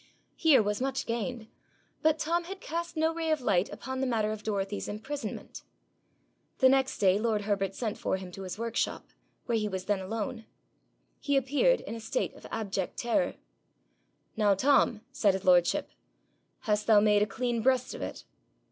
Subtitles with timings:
[0.35, 1.47] Here was much gained,
[2.01, 5.61] but Tom had cast no ray of light upon the matter of Dorothy's imprisonment.
[6.57, 9.09] The next day lord Herbert sent for him to his workshop,
[9.45, 10.47] where he was then alone.
[11.19, 13.35] He appeared in a state of abject terror.
[14.35, 15.91] 'Now, Tom,' said his lordship,
[16.61, 18.25] 'hast thou made a clean breast of it?'